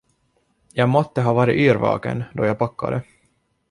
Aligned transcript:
Jag 0.73 0.89
måtte 0.89 1.21
ha 1.21 1.33
varit 1.33 1.55
yrvaken, 1.59 2.23
då 2.33 2.45
jag 2.45 2.59
packade. 2.59 3.01